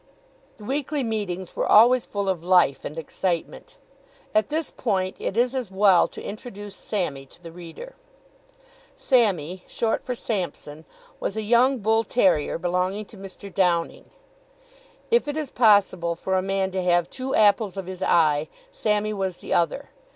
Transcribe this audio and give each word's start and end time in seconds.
The 0.57 0.63
weekly 0.63 1.03
meetings 1.03 1.55
were 1.55 1.71
always 1.71 2.07
full 2.07 2.27
of 2.27 2.43
life 2.43 2.85
and 2.85 2.97
excitement. 2.97 3.77
At 4.33 4.49
this 4.49 4.71
point 4.71 5.15
it 5.19 5.37
is 5.37 5.53
as 5.53 5.69
well 5.69 6.07
to 6.07 6.23
introduce 6.23 6.75
Sammy 6.75 7.27
to 7.27 7.43
the 7.43 7.51
reader. 7.51 7.93
Sammy, 8.95 9.61
short 9.67 10.03
for 10.03 10.15
Sampson, 10.15 10.85
was 11.19 11.37
a 11.37 11.43
young 11.43 11.77
bull 11.77 12.03
terrier 12.03 12.57
belonging 12.57 13.05
to 13.13 13.17
Mr. 13.17 13.53
Downing. 13.53 14.05
If 15.11 15.27
it 15.27 15.37
is 15.37 15.51
possible 15.51 16.15
for 16.15 16.35
a 16.35 16.41
man 16.41 16.71
to 16.71 16.81
have 16.81 17.07
two 17.07 17.35
apples 17.35 17.77
of 17.77 17.85
his 17.85 18.01
eye, 18.01 18.47
Sammy 18.71 19.13
was 19.13 19.37
the 19.37 19.53
other. 19.53 19.91